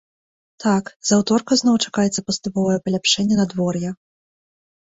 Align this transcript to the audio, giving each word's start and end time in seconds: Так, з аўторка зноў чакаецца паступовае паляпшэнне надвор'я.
Так, 0.63 0.85
з 1.09 1.13
аўторка 1.17 1.53
зноў 1.61 1.75
чакаецца 1.85 2.25
паступовае 2.31 2.79
паляпшэнне 2.89 3.35
надвор'я. 3.43 3.91